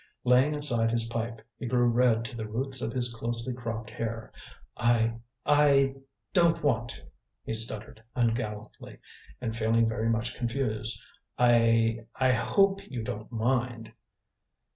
[0.23, 4.31] Laying aside his pipe, he grew red to the roots of his closely cropped hair.
[4.75, 5.93] "I I
[6.33, 7.01] don't want to,"
[7.43, 8.97] he stuttered ungallantly,
[9.39, 10.99] and feeling very much confused.
[11.37, 13.93] "I I hope you don't mind."